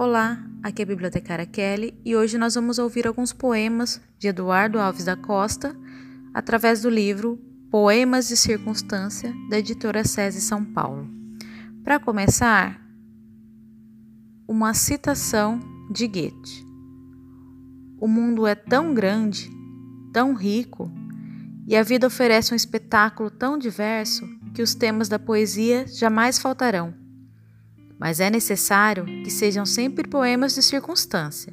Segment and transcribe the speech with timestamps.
[0.00, 4.78] Olá, aqui é a bibliotecária Kelly e hoje nós vamos ouvir alguns poemas de Eduardo
[4.78, 5.74] Alves da Costa
[6.32, 7.36] através do livro
[7.68, 11.10] Poemas de Circunstância da editora SESI São Paulo.
[11.82, 12.80] Para começar,
[14.46, 15.58] uma citação
[15.90, 16.64] de Goethe.
[18.00, 19.50] O mundo é tão grande,
[20.12, 20.88] tão rico,
[21.66, 27.07] e a vida oferece um espetáculo tão diverso que os temas da poesia jamais faltarão
[27.98, 31.52] mas é necessário que sejam sempre poemas de circunstância.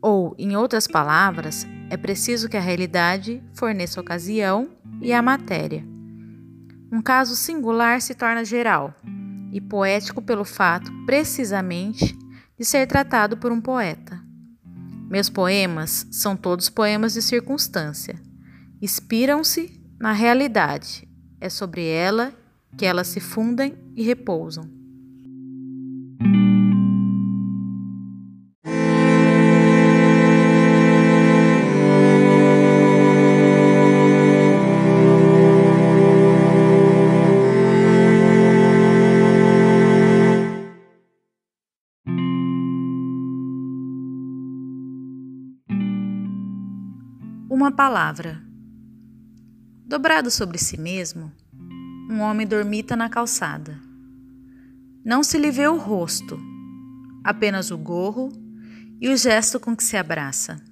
[0.00, 4.70] Ou, em outras palavras, é preciso que a realidade forneça a ocasião
[5.02, 5.84] e a matéria.
[6.90, 8.94] Um caso singular se torna geral
[9.52, 12.16] e poético pelo fato, precisamente,
[12.58, 14.20] de ser tratado por um poeta.
[15.08, 18.20] Meus poemas são todos poemas de circunstância.
[18.80, 21.06] Inspiram-se na realidade.
[21.40, 22.32] É sobre ela
[22.76, 24.79] que elas se fundem e repousam.
[47.52, 48.40] Uma palavra.
[49.84, 51.32] Dobrado sobre si mesmo,
[52.08, 53.76] um homem dormita na calçada.
[55.04, 56.38] Não se lhe vê o rosto,
[57.24, 58.28] apenas o gorro
[59.00, 60.62] e o gesto com que se abraça.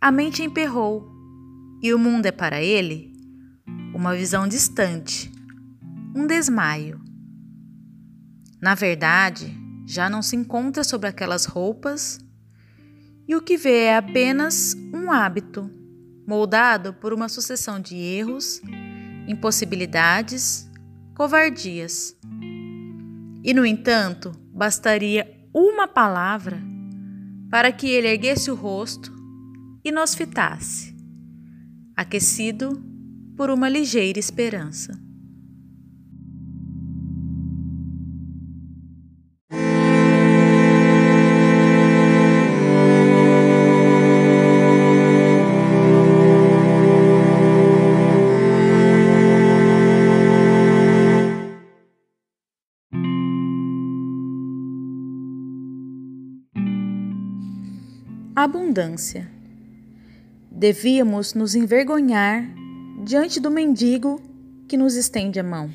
[0.00, 1.06] A mente emperrou,
[1.82, 3.12] e o mundo é para ele
[3.94, 5.30] uma visão distante,
[6.16, 6.98] um desmaio.
[8.58, 9.54] Na verdade,
[9.86, 12.18] já não se encontra sobre aquelas roupas
[13.26, 15.70] e o que vê é apenas um hábito,
[16.26, 18.60] moldado por uma sucessão de erros,
[19.26, 20.70] impossibilidades,
[21.14, 22.16] covardias.
[23.44, 26.62] E, no entanto, bastaria uma palavra
[27.50, 29.12] para que ele erguesse o rosto
[29.84, 30.96] e nos fitasse,
[31.96, 32.82] aquecido
[33.36, 34.92] por uma ligeira esperança.
[58.34, 59.30] Abundância.
[60.50, 62.48] Devíamos nos envergonhar
[63.04, 64.22] diante do mendigo
[64.66, 65.70] que nos estende a mão.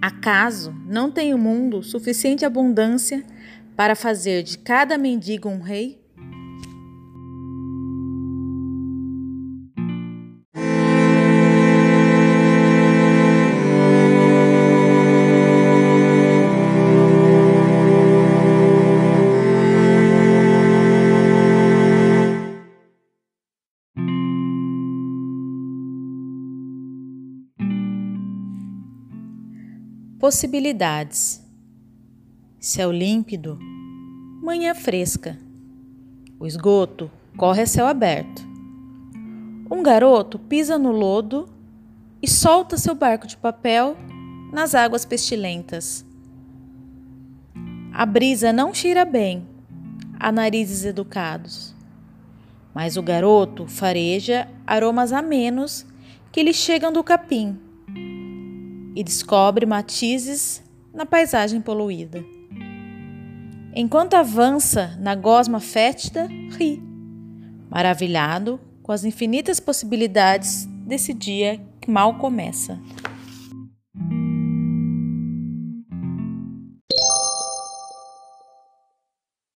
[0.00, 3.24] Acaso não tem o mundo suficiente abundância
[3.74, 6.00] para fazer de cada mendigo um rei?
[30.18, 31.40] Possibilidades:
[32.58, 33.56] céu límpido,
[34.42, 35.38] manhã fresca.
[36.40, 38.42] O esgoto corre a céu aberto.
[39.70, 41.48] Um garoto pisa no lodo
[42.20, 43.96] e solta seu barco de papel
[44.52, 46.04] nas águas pestilentas.
[47.92, 49.46] A brisa não cheira bem
[50.18, 51.76] a narizes educados,
[52.74, 55.86] mas o garoto fareja aromas amenos
[56.32, 57.67] que lhe chegam do capim
[58.98, 60.60] e descobre matizes
[60.92, 62.24] na paisagem poluída.
[63.72, 66.26] Enquanto avança na gosma fétida,
[66.58, 66.82] ri,
[67.70, 72.76] maravilhado com as infinitas possibilidades desse dia que mal começa.